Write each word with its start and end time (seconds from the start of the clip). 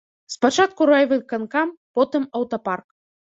Спачатку 0.35 0.87
райвыканкам, 0.89 1.75
потым 1.99 2.27
аўтапарк. 2.39 2.87